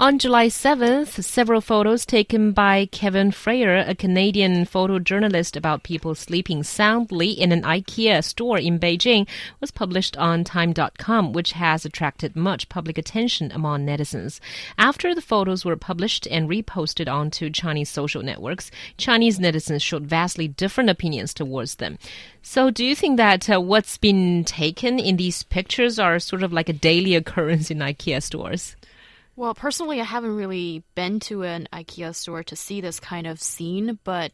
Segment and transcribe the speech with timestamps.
[0.00, 6.62] On July 7th, several photos taken by Kevin Frayer, a Canadian photojournalist about people sleeping
[6.62, 9.28] soundly in an IKEA store in Beijing,
[9.60, 14.40] was published on Time.com, which has attracted much public attention among netizens.
[14.78, 20.48] After the photos were published and reposted onto Chinese social networks, Chinese netizens showed vastly
[20.48, 21.98] different opinions towards them.
[22.40, 26.54] So, do you think that uh, what's been taken in these pictures are sort of
[26.54, 28.76] like a daily occurrence in IKEA stores?
[29.40, 33.40] Well, personally, I haven't really been to an IKEA store to see this kind of
[33.40, 34.32] scene, but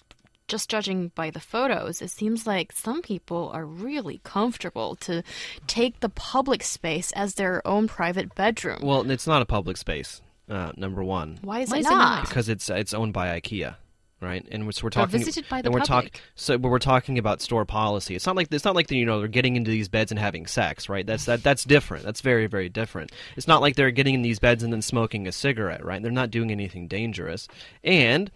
[0.48, 5.22] just judging by the photos, it seems like some people are really comfortable to
[5.68, 8.80] take the public space as their own private bedroom.
[8.82, 10.22] Well, it's not a public space.
[10.48, 11.38] Uh, number one.
[11.40, 11.98] Why is, Why it, is it not?
[11.98, 12.28] not?
[12.28, 13.76] because it's it's owned by IKEA,
[14.20, 14.46] right?
[14.50, 16.20] And we're, so we're talking visited by the and we're public.
[16.34, 18.14] so but we're talking about store policy.
[18.14, 20.46] It's not like it's not like you know they're getting into these beds and having
[20.46, 21.06] sex, right?
[21.06, 22.04] That's that that's different.
[22.04, 23.12] That's very very different.
[23.36, 26.02] It's not like they're getting in these beds and then smoking a cigarette, right?
[26.02, 27.48] They're not doing anything dangerous,
[27.84, 28.30] and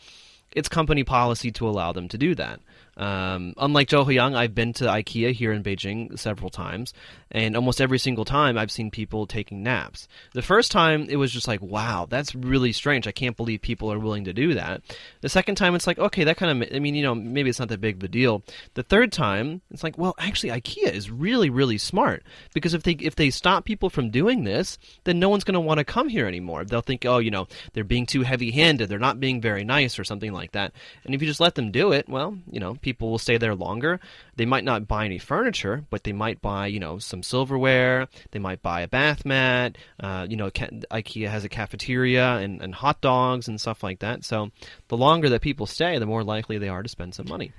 [0.53, 2.61] it's company policy to allow them to do that.
[3.01, 6.93] Um, unlike Huyang, I've been to IKEA here in Beijing several times,
[7.31, 10.07] and almost every single time I've seen people taking naps.
[10.35, 13.07] The first time it was just like, wow, that's really strange.
[13.07, 14.83] I can't believe people are willing to do that.
[15.23, 17.59] The second time it's like, okay, that kind of, I mean, you know, maybe it's
[17.59, 18.43] not that big of a deal.
[18.75, 22.93] The third time it's like, well, actually, IKEA is really, really smart because if they
[22.93, 26.11] if they stop people from doing this, then no one's going to want to come
[26.11, 26.67] here anymore.
[26.67, 30.05] They'll think, oh, you know, they're being too heavy-handed, they're not being very nice, or
[30.05, 30.73] something like that.
[31.05, 33.55] And if you just let them do it, well, you know, people will stay there
[33.55, 34.01] longer.
[34.37, 38.09] They might not buy any furniture, but they might buy, you know, some silverware.
[38.31, 39.77] They might buy a bath mat.
[39.99, 44.25] Uh, you know, IKEA has a cafeteria and, and hot dogs and stuff like that.
[44.25, 44.51] So
[44.89, 47.53] the longer that people stay, the more likely they are to spend some money.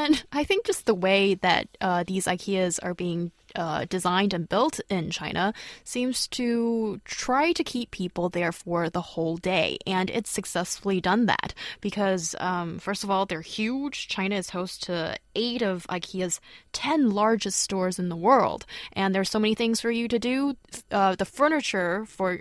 [0.00, 4.48] And I think just the way that uh, these IKEAs are being uh, designed and
[4.48, 5.52] built in China
[5.84, 9.78] seems to try to keep people there for the whole day.
[9.86, 14.08] And it's successfully done that because, um, first of all, they're huge.
[14.08, 16.40] China is host to eight of IKEA's
[16.72, 18.66] 10 largest stores in the world.
[18.92, 20.56] And there's so many things for you to do.
[20.90, 22.40] Uh, the furniture for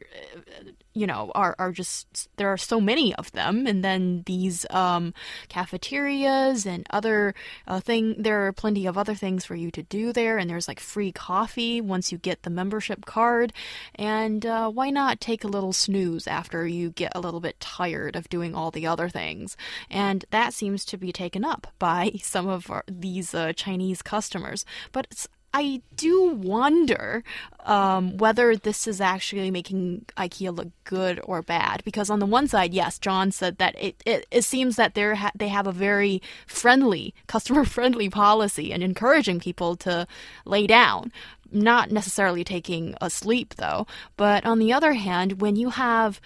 [0.93, 5.13] you know are are just there are so many of them and then these um
[5.47, 7.33] cafeterias and other
[7.67, 10.67] uh, thing there are plenty of other things for you to do there and there's
[10.67, 13.53] like free coffee once you get the membership card.
[13.95, 18.15] And uh, why not take a little snooze after you get a little bit tired
[18.15, 19.57] of doing all the other things?
[19.89, 24.65] And that seems to be taken up by some of our, these uh, Chinese customers.
[24.91, 27.23] But it's I do wonder
[27.65, 31.81] um, whether this is actually making IKEA look good or bad.
[31.83, 35.15] Because on the one side, yes, John said that it, it, it seems that they're
[35.15, 40.07] ha- they have a very friendly, customer friendly policy and encouraging people to
[40.45, 41.11] lay down.
[41.51, 43.87] Not necessarily taking a sleep though.
[44.17, 46.21] But on the other hand, when you have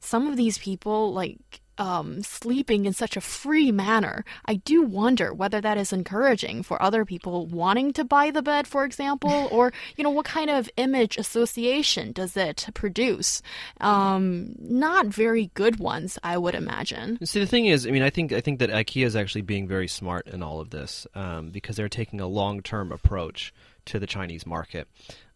[0.00, 5.32] some of these people like um, sleeping in such a free manner, I do wonder
[5.32, 9.72] whether that is encouraging for other people wanting to buy the bed, for example, or
[9.96, 13.42] you know what kind of image association does it produce?
[13.80, 17.24] Um, not very good ones, I would imagine.
[17.24, 19.66] See, the thing is, I mean, I think I think that IKEA is actually being
[19.68, 23.52] very smart in all of this um, because they're taking a long-term approach
[23.86, 24.88] to the Chinese market.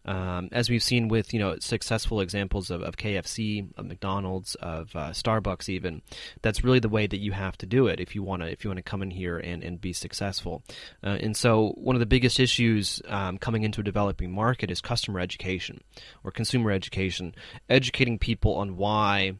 [0.05, 4.95] Um, as we've seen with you know successful examples of, of KFC, of McDonald's, of
[4.95, 6.01] uh, Starbucks, even
[6.41, 8.63] that's really the way that you have to do it if you want to if
[8.63, 10.63] you want to come in here and, and be successful.
[11.03, 14.81] Uh, and so one of the biggest issues um, coming into a developing market is
[14.81, 15.81] customer education
[16.23, 17.35] or consumer education,
[17.69, 19.33] educating people on why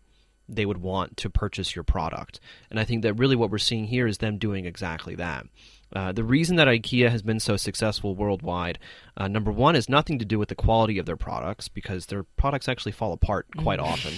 [0.50, 2.40] they would want to purchase your product.
[2.70, 5.46] And I think that really what we're seeing here is them doing exactly that.
[5.94, 8.78] Uh, the reason that IKEA has been so successful worldwide,
[9.18, 12.24] uh, number one, is nothing to do with the quality of their products because their
[12.24, 14.14] products actually fall apart quite often,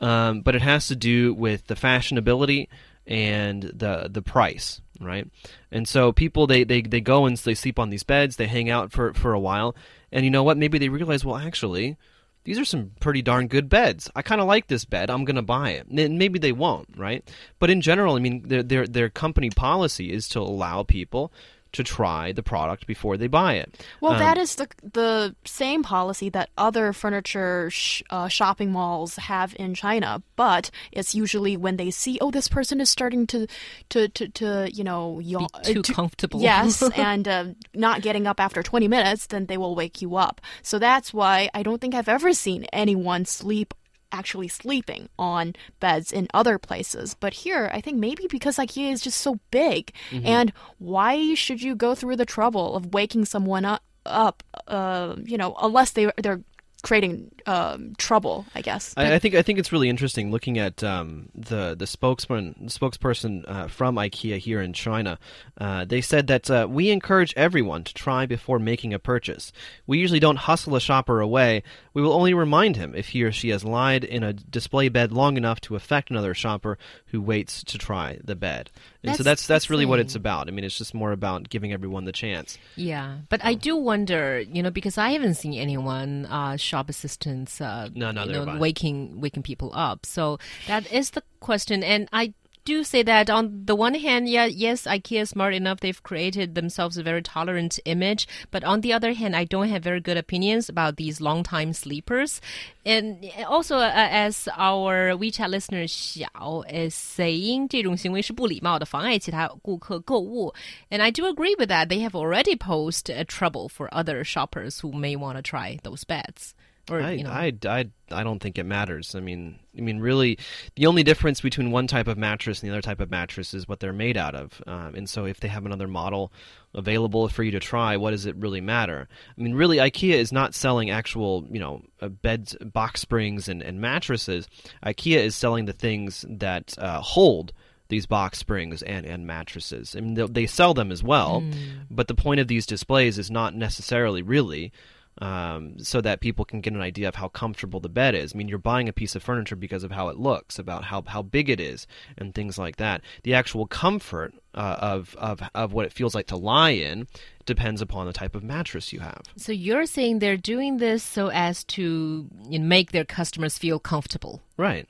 [0.00, 2.68] um, but it has to do with the fashionability
[3.06, 5.28] and the the price, right?
[5.70, 8.70] And so people they, they, they go and they sleep on these beds, they hang
[8.70, 9.76] out for for a while,
[10.10, 10.56] and you know what?
[10.58, 11.96] Maybe they realize, well, actually,
[12.44, 14.10] these are some pretty darn good beds.
[14.14, 15.10] I kind of like this bed.
[15.10, 15.86] I'm going to buy it.
[15.86, 17.28] And maybe they won't, right?
[17.58, 21.32] But in general, I mean, their, their their company policy is to allow people
[21.72, 23.84] to try the product before they buy it.
[24.00, 29.16] Well, Um, that is the the same policy that other furniture sh- uh, shopping malls
[29.16, 33.46] have in China, but it's usually when they see, oh, this person is starting to
[33.88, 36.40] to to, to you know yaw- too uh, to- comfortable.
[36.40, 37.44] Yes, and uh,
[37.74, 40.40] not getting up after twenty minutes, then they will wake you up.
[40.62, 43.72] So that's why I don't think I've ever seen anyone sleep
[44.12, 47.14] actually sleeping on beds in other places.
[47.14, 49.92] But here, I think maybe because IKEA is just so big,
[50.26, 53.82] and why should you go through the trouble of waking someone up?
[54.04, 56.42] up uh, you know, unless they they're
[56.82, 58.94] creating um, trouble, I guess.
[58.96, 62.70] I, I, think I think it's really interesting looking at um, the the spokesman the
[62.70, 65.18] spokesperson uh, from IKEA here in China.
[65.58, 69.52] Uh, they said that uh, we encourage everyone to try before making a purchase.
[69.86, 71.62] We usually don't hustle a shopper away.
[71.94, 75.12] We will only remind him if he or she has lied in a display bed
[75.12, 78.70] long enough to affect another shopper who waits to try the bed.
[79.02, 80.48] And that's so that's that's really what it's about.
[80.48, 82.56] I mean, it's just more about giving everyone the chance.
[82.76, 86.88] Yeah, but I do wonder, you know, because I haven't seen anyone uh, shop
[87.31, 90.05] assistants, uh, no, no, you know, waking waking people up.
[90.05, 90.37] So
[90.67, 92.33] that is the question, and I
[92.67, 95.79] do say that on the one hand, yeah, yes, IKEA is smart enough.
[95.79, 98.27] They've created themselves a very tolerant image.
[98.51, 102.41] But on the other hand, I don't have very good opinions about these long-time sleepers.
[102.83, 110.53] And also, uh, as our WeChat listener Xiao is saying, 这种行为是不礼貌的，妨碍其他顾客购物.
[110.91, 111.87] And I do agree with that.
[111.87, 116.03] They have already posed a trouble for other shoppers who may want to try those
[116.03, 116.53] beds.
[116.90, 117.30] Or, I, you know.
[117.30, 119.14] I, I, I don't think it matters.
[119.14, 120.38] I mean, I mean, really,
[120.74, 123.68] the only difference between one type of mattress and the other type of mattress is
[123.68, 124.60] what they're made out of.
[124.66, 126.32] Um, and so, if they have another model
[126.74, 129.08] available for you to try, what does it really matter?
[129.38, 133.62] I mean, really, IKEA is not selling actual, you know, uh, beds, box springs, and,
[133.62, 134.48] and mattresses.
[134.84, 137.52] IKEA is selling the things that uh, hold
[137.88, 139.94] these box springs and, and mattresses.
[139.94, 141.52] I mean, they, they sell them as well, Mm.
[141.90, 144.72] but the point of these displays is not necessarily really
[145.18, 148.34] um, so that people can get an idea of how comfortable the bed is.
[148.34, 151.02] I mean, you're buying a piece of furniture because of how it looks, about how,
[151.06, 151.86] how big it is,
[152.16, 153.02] and things like that.
[153.22, 157.06] The actual comfort uh, of, of, of what it feels like to lie in
[157.44, 159.22] depends upon the type of mattress you have.
[159.36, 163.78] So you're saying they're doing this so as to you know, make their customers feel
[163.78, 164.40] comfortable.
[164.56, 164.86] Right.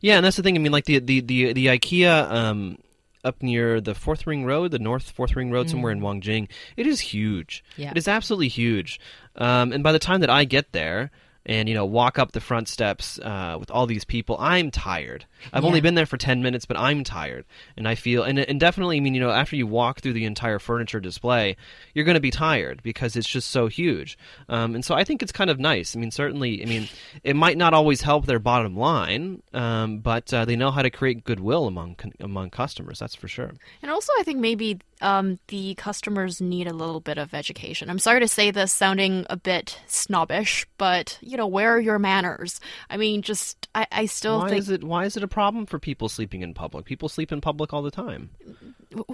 [0.00, 0.56] Yeah, and that's the thing.
[0.56, 2.78] I mean, like the the the, the IKEA um,
[3.24, 6.86] up near the Fourth Ring Road, the North Fourth Ring Road, somewhere in Wangjing, it
[6.86, 7.62] is huge.
[7.76, 7.90] Yeah.
[7.90, 9.00] It is absolutely huge.
[9.36, 11.10] Um, and by the time that I get there
[11.46, 15.24] and you know walk up the front steps uh, with all these people, I'm tired.
[15.52, 17.44] I've only been there for ten minutes, but I'm tired,
[17.76, 20.24] and I feel and and definitely, I mean, you know, after you walk through the
[20.24, 21.56] entire furniture display,
[21.94, 24.18] you're going to be tired because it's just so huge.
[24.48, 25.96] Um, and so I think it's kind of nice.
[25.96, 26.88] I mean, certainly, I mean,
[27.24, 30.90] it might not always help their bottom line, um, but uh, they know how to
[30.90, 32.98] create goodwill among among customers.
[32.98, 33.52] That's for sure.
[33.82, 37.90] And also, I think maybe um, the customers need a little bit of education.
[37.90, 41.98] I'm sorry to say this, sounding a bit snobbish, but you know, where are your
[41.98, 42.60] manners?
[42.88, 45.66] I mean, just I, I still Why think is it why is it a problem
[45.66, 46.84] for people sleeping in public?
[46.84, 48.30] People sleep in public all the time.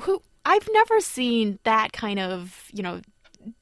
[0.00, 3.00] who I've never seen that kind of you know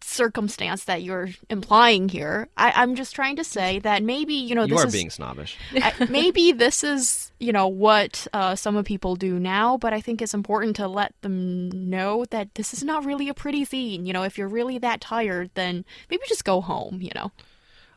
[0.07, 2.49] circumstance that you're implying here.
[2.57, 5.57] I, I'm just trying to say that maybe you know you are is being snobbish.
[5.75, 10.01] I- maybe this is you know what uh, some of people do now but i
[10.01, 14.07] think it's important to let them know that this is not really a pretty scene
[14.07, 17.33] you know if you're really that tired then maybe just go home you know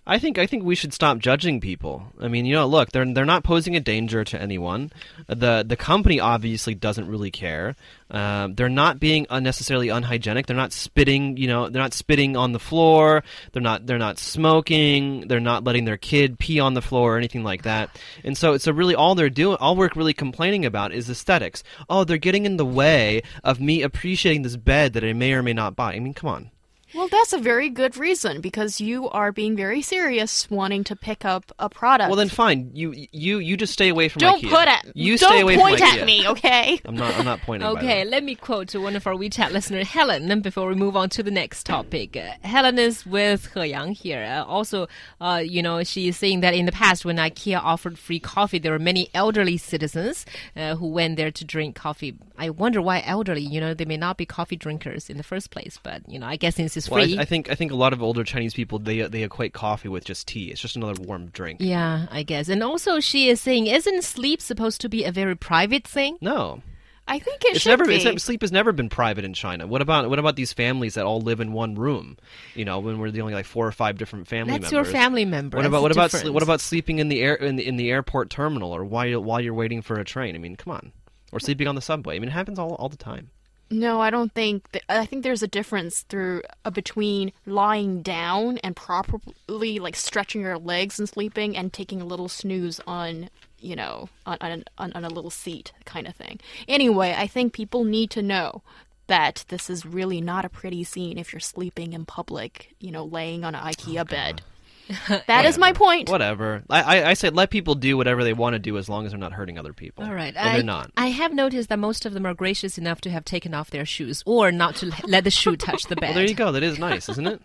[0.10, 2.14] I think I think we should stop judging people.
[2.22, 4.90] I mean, you know, look, they're they're not posing a danger to anyone.
[5.28, 7.76] The the company obviously doesn't really care.
[8.10, 10.48] Um, they're not being unnecessarily unhygienic.
[10.48, 13.22] They're not spitting, you know, they're not spitting on the floor.
[13.52, 15.28] They're not they're not smoking.
[15.28, 17.90] They're not letting their kid pee on the floor or anything like that.
[18.24, 21.64] And so so really all they're doing, all we're really complaining about is aesthetics.
[21.90, 25.44] Oh, they're getting in the way of me appreciating this bed that I may or
[25.44, 25.96] may not buy.
[25.96, 26.52] I mean, come on.
[26.96, 31.26] Well that's a very good reason because you are being very serious wanting to pick
[31.26, 32.72] up a product Well, then fine.
[32.74, 34.50] You you you just stay away from don't IKEA.
[34.50, 37.14] put at You don't stay away point from at me okay I'm not.
[37.18, 37.68] I'm not pointing.
[37.70, 38.10] Okay, way.
[38.10, 41.24] let me quote to one of our WeChat listener, Helen, before we move on to
[41.24, 42.16] the next topic.
[42.16, 44.24] Uh, Helen is with He Yang here.
[44.24, 44.88] Uh, also,
[45.20, 48.60] uh, you know, she is saying that in the past, when IKEA offered free coffee,
[48.60, 52.16] there were many elderly citizens uh, who went there to drink coffee.
[52.38, 53.42] I wonder why elderly.
[53.42, 56.28] You know, they may not be coffee drinkers in the first place, but you know,
[56.28, 57.18] I guess since it's Well, free.
[57.18, 59.90] I, I think I think a lot of older Chinese people they they equate coffee
[59.90, 60.52] with just tea.
[60.52, 61.60] It's just another warm drink.
[61.62, 62.48] yeah, I guess.
[62.50, 66.18] And also, she is saying, isn't sleep supposed to be a very private thing?
[66.22, 66.62] No,
[67.10, 67.86] i think it it's should never.
[67.86, 69.66] be It's sleep has never been private in China.
[69.66, 72.18] What about what about these families that all live in one room?
[72.54, 74.72] You know, when we're dealing like four or five different family That's members.
[74.74, 75.56] your family member.
[75.58, 78.30] What about what about what about sleeping in the air in the, in the airport
[78.30, 80.36] terminal or while while you're waiting for a train?
[80.36, 80.92] I mean, come on.
[81.32, 82.16] Or sleeping on the subway.
[82.16, 83.30] I mean, it happens all all the time.
[83.70, 84.72] No, I don't think.
[84.72, 90.42] Th- I think there's a difference through uh, between lying down and properly like stretching
[90.42, 94.94] your legs and sleeping, and taking a little snooze on, you know, on on, on,
[94.94, 96.40] on a little seat kind of thing.
[96.68, 98.62] Anyway, I think people need to know
[99.08, 103.04] that this is really not a pretty scene if you're sleeping in public, you know,
[103.04, 104.42] laying on an IKEA bed.
[105.28, 106.10] That is my point.
[106.10, 106.64] Whatever.
[106.70, 109.12] I, I, I said let people do whatever they want to do as long as
[109.12, 110.04] they're not hurting other people.
[110.04, 110.36] All right.
[110.36, 110.92] And I, they're not.
[110.98, 113.86] I have noticed that most of them are gracious enough to have taken off their
[113.86, 116.08] shoes or not to let the shoe touch the bed.
[116.08, 116.52] Well, there you go.
[116.52, 117.42] That is nice, isn't it?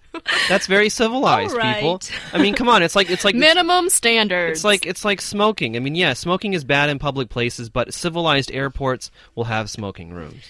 [0.48, 2.00] That's very civilized, All people.
[2.32, 2.82] I mean, come on.
[2.82, 4.58] It's like it's like Minimum standards.
[4.58, 5.76] It's like it's like smoking.
[5.76, 10.12] I mean, yeah, smoking is bad in public places, but civilized airports will have smoking
[10.12, 10.44] rooms.